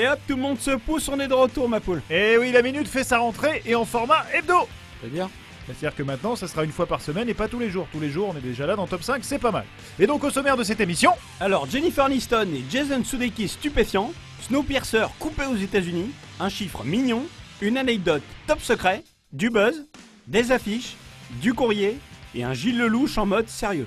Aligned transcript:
Allez 0.00 0.08
hop, 0.08 0.20
tout 0.26 0.36
le 0.36 0.40
monde 0.40 0.58
se 0.58 0.70
pousse, 0.70 1.10
on 1.10 1.20
est 1.20 1.28
de 1.28 1.34
retour, 1.34 1.68
ma 1.68 1.78
poule. 1.78 2.00
Et 2.08 2.32
Eh 2.32 2.38
oui, 2.38 2.52
la 2.52 2.62
minute 2.62 2.88
fait 2.88 3.04
sa 3.04 3.18
rentrée 3.18 3.60
et 3.66 3.74
en 3.74 3.84
format 3.84 4.24
hebdo 4.32 4.66
C'est-à-dire 4.98 5.28
C'est-à-dire 5.66 5.94
que 5.94 6.02
maintenant, 6.02 6.36
ça 6.36 6.48
sera 6.48 6.64
une 6.64 6.72
fois 6.72 6.86
par 6.86 7.02
semaine 7.02 7.28
et 7.28 7.34
pas 7.34 7.48
tous 7.48 7.58
les 7.58 7.68
jours. 7.68 7.86
Tous 7.92 8.00
les 8.00 8.08
jours, 8.08 8.32
on 8.32 8.38
est 8.38 8.40
déjà 8.40 8.66
là 8.66 8.76
dans 8.76 8.86
Top 8.86 9.02
5, 9.02 9.22
c'est 9.22 9.38
pas 9.38 9.50
mal. 9.50 9.66
Et 9.98 10.06
donc, 10.06 10.24
au 10.24 10.30
sommaire 10.30 10.56
de 10.56 10.64
cette 10.64 10.80
émission, 10.80 11.12
Alors, 11.38 11.66
Jennifer 11.68 12.06
Aniston 12.06 12.48
et 12.54 12.64
Jason 12.70 13.04
Sudeikis 13.04 13.48
stupéfiants, 13.48 14.14
Snowpiercer 14.40 15.04
coupé 15.18 15.44
aux 15.44 15.56
États-Unis, 15.56 16.12
un 16.40 16.48
chiffre 16.48 16.82
mignon, 16.82 17.24
une 17.60 17.76
anecdote 17.76 18.22
top 18.46 18.62
secret, 18.62 19.04
du 19.34 19.50
buzz, 19.50 19.84
des 20.26 20.50
affiches, 20.50 20.94
du 21.42 21.52
courrier 21.52 21.98
et 22.34 22.42
un 22.42 22.54
Gilles 22.54 22.78
Lelouch 22.78 23.18
en 23.18 23.26
mode 23.26 23.50
sérieux. 23.50 23.86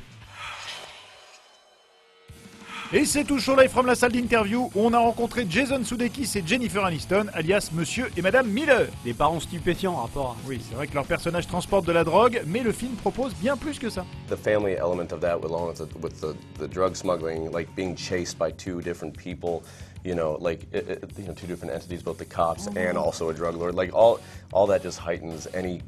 Et 2.94 3.06
c'est 3.06 3.24
tout 3.24 3.40
chaud 3.40 3.56
live 3.56 3.72
from 3.72 3.88
la 3.88 3.96
salle 3.96 4.12
d'interview 4.12 4.70
où 4.76 4.82
on 4.86 4.94
a 4.94 5.00
rencontré 5.00 5.48
Jason 5.50 5.84
Sudeikis 5.84 6.30
et 6.36 6.44
Jennifer 6.46 6.86
Aniston, 6.86 7.26
alias 7.34 7.72
Monsieur 7.74 8.12
et 8.16 8.22
Madame 8.22 8.48
Miller. 8.48 8.88
Des 9.04 9.16
parents 9.16 9.40
stupéfiants 9.40 9.96
rapport 9.96 10.38
à... 10.38 10.48
Oui, 10.48 10.62
c'est 10.68 10.76
vrai 10.76 10.86
que 10.86 10.94
leur 10.94 11.06
personnage 11.06 11.48
transporte 11.48 11.88
de 11.88 11.92
la 11.92 12.04
drogue, 12.04 12.44
mais 12.46 12.60
le 12.60 12.72
film 12.72 12.94
propose 12.94 13.34
bien 13.36 13.58
plus 13.58 13.80
que 13.80 13.90
ça. 13.90 14.06
the 14.30 14.36
family 14.36 14.76
element 14.78 15.12
of 15.12 15.22
that, 15.22 15.44
along 15.44 15.70
with 15.70 15.78
the, 15.78 15.88
with 16.02 16.22
the, 16.22 16.36
the 16.60 16.68
drug 16.68 16.96
smuggling, 16.96 17.52
like 17.52 17.68
being 17.76 17.96
chased 17.96 18.38
by 18.38 18.52
two 18.52 18.80
different 18.82 19.18
people, 19.18 19.64
you 20.04 20.14
know, 20.14 20.38
like 20.40 20.68
it, 20.72 20.88
it, 20.90 21.04
you 21.18 21.26
know, 21.26 21.34
two 21.34 21.48
different 21.48 21.74
entities, 21.74 22.04
both 22.04 22.20
the 22.20 22.26
cops 22.26 22.68
and 22.76 22.96
also 22.96 23.30
a 23.30 23.34
drug 23.34 23.56
lord, 23.56 23.74
like 23.74 23.92
all 23.94 24.20
all 24.52 24.68
that 24.68 24.84
just 24.84 25.00
heightens 25.00 25.48
any 25.54 25.82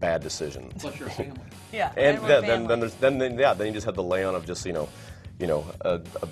bad 0.00 0.22
decision. 0.22 0.70
Yeah. 1.72 1.90
And 1.96 2.20
we're 2.20 2.28
then, 2.28 2.42
then, 2.42 2.42
family. 2.42 2.68
then 2.68 2.80
there's 2.80 2.94
then, 2.94 3.18
then 3.18 3.38
yeah, 3.38 3.54
then 3.54 3.66
you 3.66 3.72
just 3.72 3.86
have 3.86 3.96
the 3.96 4.02
layout 4.02 4.34
of 4.34 4.46
just 4.46 4.64
you 4.66 4.72
know, 4.72 4.88
you 5.38 5.46
know, 5.46 5.64
a, 5.82 6.00
a, 6.22 6.28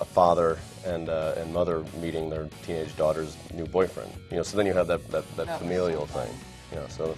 a 0.00 0.04
father 0.04 0.58
and 0.84 1.08
uh, 1.08 1.34
and 1.36 1.52
mother 1.52 1.84
meeting 2.00 2.30
their 2.30 2.48
teenage 2.64 2.96
daughter's 2.96 3.36
new 3.54 3.66
boyfriend. 3.66 4.10
You 4.30 4.38
know, 4.38 4.42
so 4.42 4.56
then 4.56 4.66
you 4.66 4.72
have 4.72 4.86
that 4.88 5.06
that, 5.10 5.24
that 5.36 5.58
familial 5.58 6.06
thing. 6.06 6.32
You 6.72 6.78
know, 6.78 6.86
so 6.88 7.14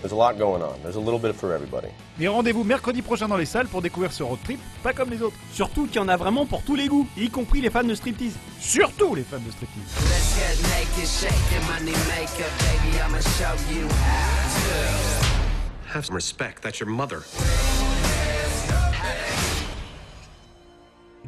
there's 0.00 0.12
a 0.12 0.16
lot 0.16 0.38
going 0.38 0.62
on. 0.62 0.80
There's 0.82 0.96
a 0.96 1.00
little 1.00 1.18
bit 1.18 1.34
for 1.34 1.52
everybody. 1.54 1.88
Et 2.18 2.28
rendez-vous 2.28 2.64
mercredi 2.64 3.02
prochain 3.02 3.28
dans 3.28 3.36
les 3.36 3.46
salles 3.46 3.68
pour 3.68 3.82
découvrir 3.82 4.12
ce 4.12 4.22
road 4.22 4.38
trip, 4.44 4.60
pas 4.82 4.92
comme 4.92 5.10
les 5.10 5.22
autres. 5.22 5.36
Surtout 5.52 5.86
qu'il 5.86 5.96
y 5.96 5.98
en 5.98 6.08
a 6.08 6.16
vraiment 6.16 6.46
pour 6.46 6.62
tous 6.62 6.74
les 6.76 6.88
goûts, 6.88 7.06
y 7.16 7.28
compris 7.30 7.60
les 7.60 7.70
fans 7.70 7.84
de 7.84 7.94
striptease. 7.94 8.34
Surtout 8.60 9.14
les 9.14 9.22
fans 9.22 9.38
de 9.38 9.50
striptease. 9.50 9.84
Have 15.92 16.04
some 16.04 16.14
respect. 16.14 16.62
That's 16.62 16.78
your 16.78 16.88
mother. 16.88 17.22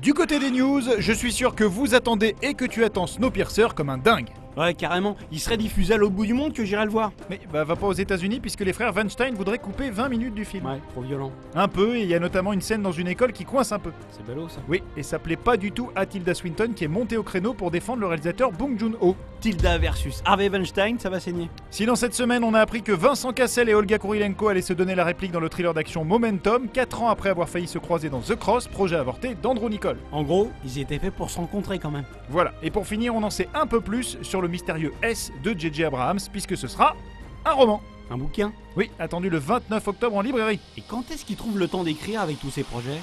Du 0.02 0.14
côté 0.14 0.40
des 0.40 0.50
news, 0.50 0.82
je 0.98 1.12
suis 1.12 1.32
sûr 1.32 1.54
que 1.54 1.62
vous 1.62 1.94
attendez 1.94 2.34
et 2.42 2.54
que 2.54 2.64
tu 2.64 2.82
attends 2.82 3.06
Snowpiercer 3.06 3.68
comme 3.76 3.88
un 3.88 3.98
dingue. 3.98 4.30
Ouais, 4.56 4.74
carrément, 4.74 5.16
il 5.30 5.40
serait 5.40 5.56
diffusé 5.56 5.94
à 5.94 5.96
l'autre 5.96 6.14
bout 6.14 6.26
du 6.26 6.34
monde 6.34 6.52
que 6.52 6.64
j'irai 6.64 6.84
le 6.84 6.90
voir. 6.90 7.12
Mais 7.30 7.40
bah, 7.52 7.64
va 7.64 7.74
pas 7.74 7.86
aux 7.86 7.92
États-Unis 7.92 8.40
puisque 8.40 8.60
les 8.60 8.72
frères 8.72 8.94
Weinstein 8.94 9.34
voudraient 9.34 9.58
couper 9.58 9.90
20 9.90 10.08
minutes 10.08 10.34
du 10.34 10.44
film. 10.44 10.66
Ouais, 10.66 10.78
trop 10.90 11.00
violent. 11.00 11.32
Un 11.54 11.68
peu, 11.68 11.96
et 11.96 12.02
il 12.02 12.08
y 12.08 12.14
a 12.14 12.18
notamment 12.18 12.52
une 12.52 12.60
scène 12.60 12.82
dans 12.82 12.92
une 12.92 13.08
école 13.08 13.32
qui 13.32 13.44
coince 13.44 13.72
un 13.72 13.78
peu. 13.78 13.92
C'est 14.10 14.26
ballot 14.26 14.48
ça. 14.48 14.60
Oui, 14.68 14.82
et 14.96 15.02
ça 15.02 15.18
plaît 15.18 15.36
pas 15.36 15.56
du 15.56 15.72
tout 15.72 15.90
à 15.94 16.04
Tilda 16.04 16.34
Swinton 16.34 16.72
qui 16.76 16.84
est 16.84 16.88
montée 16.88 17.16
au 17.16 17.22
créneau 17.22 17.54
pour 17.54 17.70
défendre 17.70 18.00
le 18.00 18.06
réalisateur 18.06 18.52
Bong 18.52 18.78
Joon-ho. 18.78 19.16
Tilda 19.40 19.78
versus 19.78 20.22
Harvey 20.24 20.48
Weinstein, 20.48 20.98
ça 20.98 21.10
va 21.10 21.18
saigner. 21.18 21.48
Sinon, 21.70 21.96
cette 21.96 22.14
semaine, 22.14 22.44
on 22.44 22.54
a 22.54 22.60
appris 22.60 22.82
que 22.82 22.92
Vincent 22.92 23.32
Cassel 23.32 23.68
et 23.68 23.74
Olga 23.74 23.98
Kurilenko 23.98 24.48
allaient 24.48 24.62
se 24.62 24.72
donner 24.72 24.94
la 24.94 25.04
réplique 25.04 25.32
dans 25.32 25.40
le 25.40 25.48
thriller 25.48 25.74
d'action 25.74 26.04
Momentum, 26.04 26.68
4 26.68 27.02
ans 27.02 27.08
après 27.08 27.30
avoir 27.30 27.48
failli 27.48 27.66
se 27.66 27.78
croiser 27.78 28.10
dans 28.10 28.20
The 28.20 28.36
Cross, 28.36 28.68
projet 28.68 28.96
avorté 28.96 29.34
d'Andrew 29.34 29.68
Nicole. 29.68 29.96
En 30.12 30.22
gros, 30.22 30.52
ils 30.64 30.78
étaient 30.78 30.98
faits 30.98 31.14
pour 31.14 31.30
se 31.30 31.38
rencontrer 31.38 31.78
quand 31.78 31.90
même. 31.90 32.04
Voilà, 32.28 32.52
et 32.62 32.70
pour 32.70 32.86
finir, 32.86 33.14
on 33.14 33.22
en 33.22 33.30
sait 33.30 33.48
un 33.54 33.66
peu 33.66 33.80
plus 33.80 34.18
sur 34.22 34.41
le 34.42 34.48
mystérieux 34.48 34.92
S 35.02 35.32
de 35.42 35.58
J.J. 35.58 35.84
Abrahams, 35.84 36.20
puisque 36.30 36.56
ce 36.56 36.68
sera 36.68 36.94
un 37.44 37.52
roman. 37.52 37.80
Un 38.10 38.18
bouquin? 38.18 38.52
Oui, 38.76 38.90
attendu 38.98 39.30
le 39.30 39.38
29 39.38 39.88
octobre 39.88 40.16
en 40.16 40.20
librairie. 40.20 40.60
Et 40.76 40.82
quand 40.86 41.10
est-ce 41.10 41.24
qu'ils 41.24 41.36
trouvent 41.36 41.58
le 41.58 41.68
temps 41.68 41.84
d'écrire 41.84 42.20
avec 42.20 42.38
tous 42.40 42.50
ces 42.50 42.62
projets? 42.62 43.00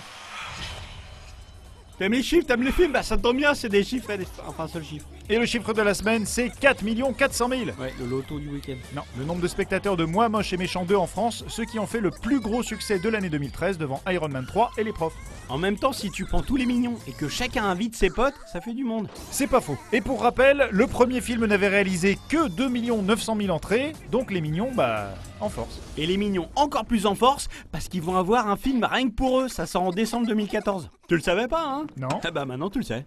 T'aimes 1.97 2.13
les 2.13 2.23
chiffres, 2.23 2.45
t'aimes 2.47 2.63
les 2.63 2.72
films? 2.72 2.91
Bah 2.94 3.03
ça 3.03 3.17
tombe 3.17 3.38
bien, 3.38 3.53
c'est 3.53 3.69
des 3.69 3.83
chiffres, 3.83 4.09
et 4.11 4.17
des- 4.19 4.27
enfin 4.47 4.66
un 4.66 4.67
seul 4.67 4.83
chiffre. 4.83 5.07
Et 5.31 5.38
le 5.38 5.45
chiffre 5.45 5.73
de 5.73 5.84
la 5.84 5.94
semaine, 5.94 6.25
c'est 6.25 6.50
4 6.50 6.84
400 7.16 7.50
000. 7.50 7.62
Ouais, 7.79 7.94
le 8.00 8.07
loto 8.07 8.40
du 8.40 8.50
week-end. 8.50 8.78
Non, 8.95 9.03
le 9.16 9.25
nombre 9.25 9.41
de 9.41 9.47
spectateurs 9.47 9.95
de 9.95 10.03
Moi 10.03 10.28
Moche 10.28 10.53
et 10.53 10.57
Méchant 10.57 10.85
2 10.85 10.95
en 10.95 11.06
France, 11.06 11.45
ceux 11.47 11.66
qui 11.66 11.78
ont 11.78 11.85
fait 11.85 12.00
le 12.00 12.09
plus 12.09 12.40
gros 12.40 12.63
succès 12.63 12.97
de 12.97 13.07
l'année 13.09 13.29
2013 13.29 13.78
devant 13.78 14.01
Iron 14.09 14.29
Man 14.29 14.47
3 14.47 14.72
et 14.79 14.84
les 14.84 14.91
profs. 14.91 15.13
En 15.47 15.59
même 15.59 15.78
temps, 15.78 15.94
si 15.94 16.09
tu 16.09 16.25
prends 16.25 16.41
tous 16.41 16.56
les 16.56 16.66
mignons 16.66 16.95
et 17.07 17.12
que 17.12 17.28
chacun 17.28 17.66
invite 17.66 17.95
ses 17.95 18.09
potes, 18.09 18.34
ça 18.51 18.59
fait 18.59 18.73
du 18.73 18.84
monde. 18.84 19.07
C'est 19.29 19.45
pas 19.45 19.62
faux. 19.62 19.78
Et 19.94 20.01
pour 20.01 20.23
rappel, 20.23 20.68
le 20.72 20.88
premier 20.88 21.22
film 21.22 21.45
n'avait 21.45 21.68
réalisé 21.68 22.18
que 22.28 22.47
2 22.47 22.68
900 23.03 23.38
000 23.39 23.50
entrées, 23.56 23.94
donc 24.12 24.31
les 24.31 24.41
mignons, 24.41 24.72
bah, 24.73 25.13
en 25.41 25.50
force. 25.50 25.79
Et 25.95 26.07
les 26.07 26.18
mignons 26.18 26.50
encore 26.56 26.85
plus 26.85 27.06
en 27.06 27.13
force 27.13 27.50
parce 27.72 27.88
qu'ils 27.88 28.01
vont 28.01 28.18
avoir 28.18 28.47
un 28.47 28.57
film 28.57 28.84
rien 28.84 29.07
que 29.07 29.13
pour 29.13 29.41
eux, 29.41 29.47
ça 29.47 29.68
sort 29.68 29.84
en 29.84 29.91
décembre 29.91 30.25
2014. 30.25 30.89
Tu 31.07 31.16
le 31.16 31.22
savais 31.22 31.47
pas, 31.47 31.63
hein? 31.63 31.85
Non. 31.97 32.07
Ah 32.23 32.31
bah 32.31 32.45
maintenant 32.45 32.69
tu 32.72 32.79
le 32.79 32.85
sais. 32.85 33.06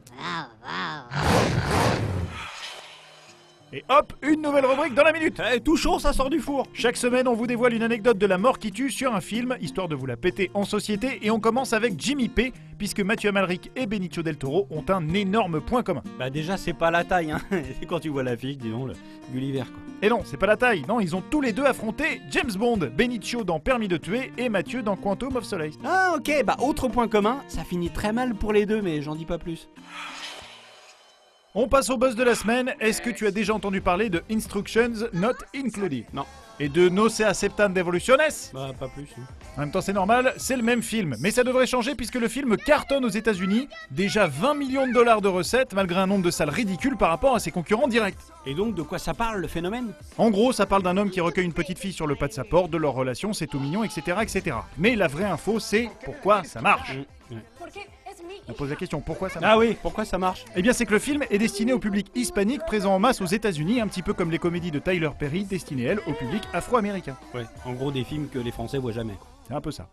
Et 3.75 3.83
hop, 3.89 4.13
une 4.21 4.43
nouvelle 4.43 4.67
rubrique 4.67 4.93
dans 4.93 5.03
la 5.03 5.13
minute 5.13 5.41
Eh, 5.51 5.59
tout 5.59 5.79
chaud, 5.79 5.99
ça 5.99 6.13
sort 6.13 6.29
du 6.29 6.41
four. 6.41 6.67
Chaque 6.75 6.99
semaine, 6.99 7.27
on 7.27 7.33
vous 7.33 7.47
dévoile 7.47 7.73
une 7.73 7.83
anecdote 7.83 8.19
de 8.19 8.27
la 8.27 8.37
mort 8.37 8.59
qui 8.59 8.71
tue 8.71 8.91
sur 8.91 9.15
un 9.15 9.23
film, 9.23 9.57
histoire 9.63 9.89
de 9.89 9.95
vous 9.95 10.05
la 10.05 10.19
péter 10.19 10.51
en 10.53 10.65
société, 10.65 11.21
et 11.23 11.31
on 11.31 11.41
commence 11.41 11.73
avec 11.73 11.95
Jimmy 11.99 12.29
P, 12.29 12.53
puisque 12.77 13.01
Mathieu 13.01 13.31
Amalric 13.31 13.71
et 13.75 13.87
Benicio 13.87 14.23
del 14.23 14.37
Toro 14.37 14.67
ont 14.71 14.85
un 14.91 15.09
énorme 15.15 15.63
point 15.63 15.83
commun. 15.83 16.03
Bah 16.19 16.29
déjà 16.29 16.59
c'est 16.59 16.75
pas 16.75 16.91
la 16.91 17.03
taille, 17.05 17.31
hein. 17.31 17.41
Quand 17.89 18.01
tu 18.01 18.11
vois 18.11 18.23
l'affiche, 18.23 18.59
disons 18.59 18.85
le 18.85 18.93
Gulliver 19.33 19.63
quoi. 19.63 19.83
Et 20.03 20.11
non, 20.11 20.21
c'est 20.23 20.37
pas 20.37 20.47
la 20.47 20.57
taille, 20.59 20.83
non, 20.87 21.01
ils 21.01 21.17
ont 21.17 21.23
tous 21.23 21.41
les 21.41 21.53
deux 21.53 21.65
affronté 21.65 22.21
James 22.31 22.53
Bond, 22.55 22.91
Benicio 22.95 23.43
dans 23.43 23.59
Permis 23.59 23.89
de 23.89 23.97
tuer 23.97 24.33
et 24.37 24.51
Mathieu 24.51 24.83
dans 24.83 24.97
Quantum 24.97 25.37
of 25.37 25.45
Solace. 25.45 25.79
Ah 25.83 26.13
ok, 26.17 26.45
bah 26.45 26.57
autre 26.59 26.89
point 26.89 27.09
commun, 27.09 27.39
ça 27.49 27.65
finit 27.65 27.89
très 27.89 28.13
mal 28.13 28.35
pour 28.35 28.53
les 28.53 28.67
deux, 28.67 28.83
mais 28.83 29.01
j'en 29.01 29.15
dis 29.15 29.25
pas 29.25 29.39
plus. 29.39 29.71
On 31.55 31.69
passe 31.69 31.91
au 31.91 31.99
buzz 31.99 32.17
de 32.17 32.23
la 32.25 32.35
semaine. 32.35 32.73
Est-ce 32.81 33.03
que 33.03 33.11
tu 33.11 33.27
as 33.27 33.31
déjà 33.31 33.53
entendu 33.53 33.83
parler 33.83 34.09
de 34.09 34.23
Instructions 34.31 34.93
Not 35.13 35.35
Included? 35.55 36.05
Non. 36.15 36.25
Et 36.59 36.71
de 36.71 36.89
No 36.89 37.11
Se 37.11 37.23
Aceptan 37.23 37.69
Devoluciones 37.69 38.51
Bah 38.55 38.71
pas 38.79 38.89
plus. 38.89 39.07
hein. 39.19 39.23
En 39.57 39.61
même 39.61 39.71
temps, 39.71 39.83
c'est 39.83 39.93
normal, 39.93 40.33
c'est 40.39 40.57
le 40.57 40.63
même 40.63 40.83
film. 40.83 41.15
Mais 41.21 41.31
ça 41.31 41.45
devrait 41.45 41.67
changer 41.67 41.95
puisque 41.95 42.15
le 42.15 42.29
film 42.29 42.57
cartonne 42.57 43.05
aux 43.05 43.09
États-Unis. 43.11 43.69
Déjà 43.91 44.27
20 44.27 44.55
millions 44.55 44.87
de 44.87 44.93
dollars 44.95 45.21
de 45.21 45.29
recettes, 45.29 45.75
malgré 45.75 46.01
un 46.01 46.07
nombre 46.07 46.25
de 46.25 46.31
salles 46.31 46.49
ridicule 46.51 46.97
par 46.97 47.11
rapport 47.11 47.35
à 47.35 47.39
ses 47.39 47.51
concurrents 47.51 47.89
directs. 47.89 48.17
Et 48.47 48.55
donc 48.55 48.75
de 48.75 48.83
quoi 48.83 48.99
ça 48.99 49.13
parle 49.13 49.41
le 49.43 49.49
phénomène? 49.49 49.93
En 50.17 50.31
gros, 50.31 50.53
ça 50.53 50.65
parle 50.65 50.83
d'un 50.83 50.97
homme 50.97 51.11
qui 51.11 51.21
recueille 51.21 51.45
une 51.45 51.53
petite 51.53 51.79
fille 51.79 51.93
sur 51.93 52.07
le 52.07 52.15
pas 52.17 52.29
de 52.29 52.33
sa 52.33 52.45
porte, 52.45 52.71
de 52.71 52.79
leur 52.79 52.93
relation, 52.95 53.35
c'est 53.35 53.47
tout 53.47 53.61
mignon, 53.61 53.85
etc., 53.85 54.17
etc. 54.23 54.57
Mais 54.79 54.97
la 54.97 55.09
vraie 55.09 55.25
info, 55.25 55.59
c'est 55.61 55.91
pourquoi 56.05 56.45
ça 56.45 56.63
marche. 56.63 56.97
On 58.53 58.55
pose 58.55 58.69
la 58.69 58.77
question, 58.77 59.01
pourquoi 59.01 59.31
ça 59.31 59.41
marche 59.41 59.51
Ah 59.51 59.59
oui, 59.59 59.79
pourquoi 59.81 60.05
ça 60.05 60.19
marche? 60.19 60.45
Eh 60.55 60.61
bien, 60.61 60.75
c'est 60.75 60.85
que 60.85 60.93
le 60.93 60.99
film 60.99 61.25
est 61.31 61.39
destiné 61.39 61.73
au 61.73 61.79
public 61.79 62.09
hispanique 62.15 62.61
présent 62.67 62.95
en 62.95 62.99
masse 62.99 63.23
aux 63.23 63.27
États-Unis, 63.27 63.81
un 63.81 63.87
petit 63.89 64.03
peu 64.03 64.13
comme 64.13 64.31
les 64.31 64.39
comédies 64.39 64.71
de 64.71 64.79
Tyler 64.79 65.09
Perry 65.19 65.45
destinées, 65.45 65.85
elles, 65.85 66.01
au 66.07 66.13
public 66.13 66.43
afro-américain. 66.53 67.17
Ouais, 67.35 67.47
en 67.65 67.73
gros 67.73 67.91
des 67.91 68.05
films 68.05 68.29
que 68.29 68.39
les 68.39 68.51
Français 68.51 68.77
voient 68.77 68.93
jamais. 68.93 69.15
C'est 69.49 69.55
un 69.55 69.63
peu 69.63 69.71
ça. 69.71 69.89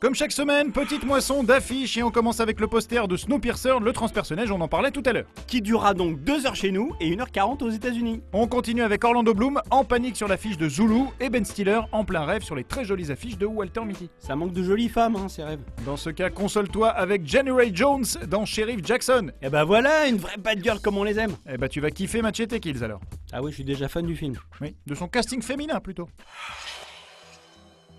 Comme 0.00 0.14
chaque 0.14 0.30
semaine, 0.30 0.70
petite 0.70 1.04
moisson 1.04 1.42
d'affiches 1.42 1.96
et 1.96 2.04
on 2.04 2.12
commence 2.12 2.38
avec 2.38 2.60
le 2.60 2.68
poster 2.68 3.08
de 3.08 3.16
Snowpiercer, 3.16 3.80
le 3.82 3.92
transpersonnage, 3.92 4.52
on 4.52 4.60
en 4.60 4.68
parlait 4.68 4.92
tout 4.92 5.02
à 5.04 5.12
l'heure. 5.12 5.24
Qui 5.48 5.60
durera 5.60 5.92
donc 5.92 6.22
2 6.22 6.46
heures 6.46 6.54
chez 6.54 6.70
nous 6.70 6.92
et 7.00 7.10
1h40 7.16 7.64
aux 7.64 7.70
États-Unis. 7.70 8.22
On 8.32 8.46
continue 8.46 8.82
avec 8.82 9.02
Orlando 9.02 9.34
Bloom 9.34 9.60
en 9.70 9.82
panique 9.82 10.16
sur 10.16 10.28
l'affiche 10.28 10.56
de 10.56 10.68
Zulu 10.68 11.06
et 11.18 11.30
Ben 11.30 11.44
Stiller 11.44 11.80
en 11.90 12.04
plein 12.04 12.24
rêve 12.24 12.44
sur 12.44 12.54
les 12.54 12.62
très 12.62 12.84
jolies 12.84 13.10
affiches 13.10 13.38
de 13.38 13.46
Walter 13.46 13.84
Mitty. 13.84 14.08
Ça 14.20 14.36
manque 14.36 14.52
de 14.52 14.62
jolies 14.62 14.88
femmes, 14.88 15.16
hein, 15.16 15.28
ces 15.28 15.42
rêves. 15.42 15.62
Dans 15.84 15.96
ce 15.96 16.10
cas, 16.10 16.30
console-toi 16.30 16.90
avec 16.90 17.26
Jenny 17.26 17.50
Ray 17.50 17.74
Jones 17.74 18.06
dans 18.28 18.44
Sheriff 18.44 18.86
Jackson. 18.86 19.32
Et 19.42 19.48
bah 19.48 19.64
voilà, 19.64 20.06
une 20.06 20.18
vraie 20.18 20.36
bad 20.38 20.62
girl 20.62 20.78
comme 20.78 20.96
on 20.96 21.02
les 21.02 21.18
aime. 21.18 21.34
Eh 21.52 21.56
bah 21.56 21.68
tu 21.68 21.80
vas 21.80 21.90
kiffer 21.90 22.22
Machete 22.22 22.60
Kills 22.60 22.84
alors. 22.84 23.00
Ah 23.32 23.42
oui, 23.42 23.50
je 23.50 23.56
suis 23.56 23.64
déjà 23.64 23.88
fan 23.88 24.06
du 24.06 24.14
film. 24.14 24.36
Oui, 24.60 24.76
de 24.86 24.94
son 24.94 25.08
casting 25.08 25.42
féminin 25.42 25.80
plutôt. 25.80 26.08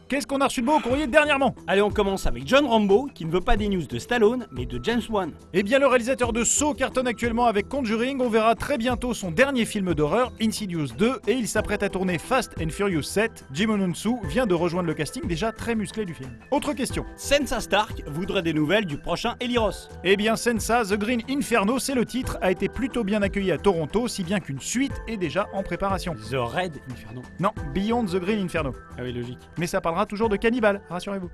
Qu'est-ce 0.10 0.26
qu'on 0.26 0.42
a 0.42 0.46
reçu 0.46 0.62
de 0.62 0.66
beau 0.66 0.78
au 0.78 0.80
courrier 0.80 1.06
dernièrement 1.06 1.54
Allez, 1.68 1.84
on 1.84 1.92
commence 1.92 2.26
avec 2.26 2.48
John 2.48 2.66
Rambo, 2.66 3.08
qui 3.14 3.26
ne 3.26 3.32
veut 3.32 3.42
pas 3.42 3.58
des 3.58 3.70
news 3.70 3.86
de 3.86 4.00
Stallone, 4.00 4.48
mais 4.52 4.66
de 4.66 4.84
James 4.84 5.04
Wan. 5.08 5.32
Eh 5.54 5.62
bien, 5.62 5.78
le 5.78 5.86
réalisateur 5.86 6.34
de 6.34 6.44
Saw 6.44 6.74
cartonne 6.74 7.06
actuellement 7.06 7.46
avec 7.46 7.70
Conjuring. 7.70 8.20
On 8.20 8.28
verra 8.28 8.56
très 8.56 8.80
bientôt 8.80 9.14
son 9.14 9.30
dernier 9.30 9.66
film 9.66 9.94
d'horreur, 9.94 10.32
Insidious 10.42 10.88
2, 10.98 11.20
et 11.28 11.34
il 11.34 11.48
s'apprête 11.48 11.84
à 11.84 11.90
tourner 11.90 12.18
Fast 12.18 12.56
and 12.60 12.70
Furious 12.70 13.04
7. 13.04 13.46
Jim 13.54 13.70
Onunsu 13.70 14.16
vient 14.24 14.48
de 14.48 14.56
rejoindre 14.56 14.88
le 14.88 14.96
casting 14.96 15.28
déjà 15.28 15.52
très 15.52 15.76
musclé 15.76 16.06
du 16.06 16.16
film. 16.16 16.32
Autre 16.50 16.74
question. 16.74 17.06
Sansa 17.16 17.60
Stark 17.60 18.02
voudrait 18.08 18.42
des 18.42 18.54
nouvelles 18.54 18.86
du 18.86 18.98
prochain 18.98 19.36
Eliros. 19.40 19.90
Eh 20.04 20.18
bien, 20.18 20.36
Sensa, 20.36 20.86
The 20.86 20.96
Green 20.96 21.22
Inferno, 21.30 21.78
c'est 21.78 21.94
le 21.94 22.06
titre, 22.06 22.40
a 22.42 22.50
été 22.50 22.68
plutôt 22.68 23.04
bien 23.04 23.22
accueilli 23.22 23.52
à 23.52 23.60
Toronto, 23.60 24.08
si 24.08 24.24
bien 24.24 24.40
qu'une 24.40 24.60
suite 24.60 25.04
est 25.08 25.18
déjà 25.18 25.46
en 25.54 25.62
préparation. 25.62 26.16
The 26.16 26.34
Red 26.34 26.82
Inferno. 26.90 27.22
Non, 27.40 27.52
Beyond 27.76 28.06
the 28.06 28.16
Green 28.16 28.44
Inferno. 28.44 28.74
Ah 28.98 29.02
oui, 29.04 29.14
logique. 29.14 29.38
Mais 29.60 29.68
ça 29.68 29.82
parlera 29.82 29.99
toujours 30.06 30.30
de 30.30 30.36
cannibales, 30.36 30.82
rassurez-vous. 30.90 31.30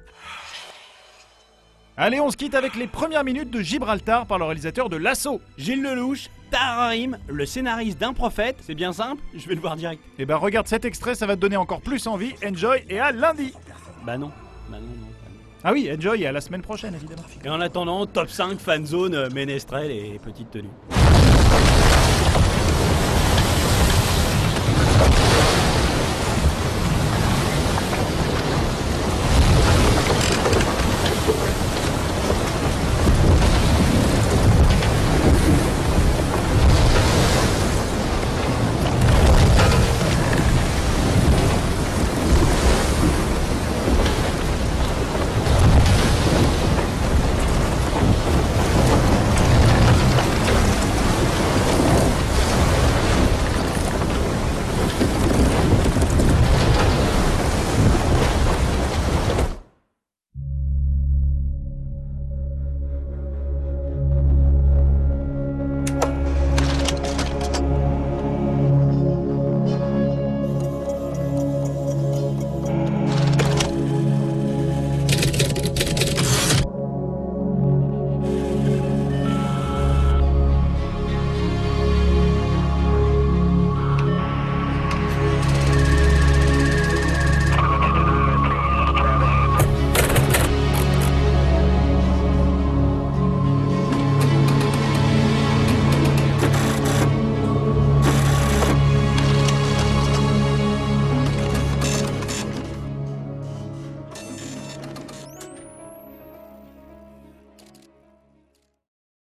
Allez, 1.98 2.20
on 2.20 2.30
se 2.30 2.36
quitte 2.36 2.56
avec 2.56 2.76
les 2.76 2.88
premières 2.88 3.24
minutes 3.24 3.50
de 3.50 3.62
Gibraltar 3.62 4.26
par 4.26 4.38
le 4.38 4.44
réalisateur 4.44 4.90
de 4.90 4.98
L'Assaut. 4.98 5.40
Gilles 5.58 5.82
Lelouch, 5.82 6.30
Tararim, 6.52 7.18
le 7.28 7.46
scénariste 7.46 7.98
d'un 7.98 8.12
prophète, 8.12 8.58
c'est 8.62 8.76
bien 8.76 8.92
simple, 8.92 9.22
je 9.34 9.48
vais 9.48 9.56
le 9.56 9.62
voir 9.62 9.78
direct. 9.78 10.02
Et 10.20 10.26
bah 10.26 10.36
regarde 10.36 10.68
cet 10.68 10.84
extrait, 10.84 11.16
ça 11.16 11.26
va 11.26 11.36
te 11.38 11.42
donner 11.42 11.56
encore 11.58 11.80
plus 11.82 12.06
envie. 12.08 12.34
Enjoy 12.46 12.84
et 12.90 13.00
à 13.00 13.12
lundi 13.14 13.54
Bah 14.06 14.18
non, 14.18 14.28
bah 14.70 14.78
non, 14.78 14.88
non. 14.88 15.08
bah 15.22 15.28
non. 15.32 15.38
Ah 15.64 15.72
oui, 15.72 15.90
enjoy 15.96 16.24
et 16.24 16.28
à 16.28 16.34
la 16.34 16.42
semaine 16.42 16.62
prochaine 16.62 16.94
évidemment. 16.96 17.24
Et 17.46 17.50
en 17.50 17.62
attendant, 17.62 18.06
top 18.06 18.30
5 18.30 18.60
fanzone, 18.60 19.16
euh, 19.16 19.30
ménestrel 19.30 19.90
et 19.90 20.20
petite 20.22 20.52
tenue. 20.52 20.70